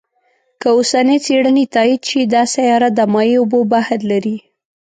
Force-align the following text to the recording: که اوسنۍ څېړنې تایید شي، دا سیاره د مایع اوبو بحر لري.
که 0.61 0.67
اوسنۍ 0.77 1.17
څېړنې 1.25 1.65
تایید 1.73 2.01
شي، 2.09 2.21
دا 2.33 2.43
سیاره 2.53 2.89
د 2.93 2.99
مایع 3.13 3.37
اوبو 3.41 3.59
بحر 3.71 3.99
لري. 4.11 4.37